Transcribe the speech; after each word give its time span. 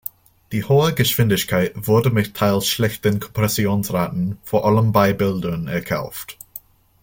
Die 0.51 0.63
hohe 0.63 0.95
Geschwindigkeit 0.95 1.73
wurde 1.75 2.09
mit 2.09 2.33
teils 2.33 2.67
schlechten 2.67 3.19
Kompressionsraten, 3.19 4.39
vor 4.41 4.65
allem 4.65 4.91
bei 4.93 5.13
Bildern, 5.13 5.67
erkauft. 5.67 6.39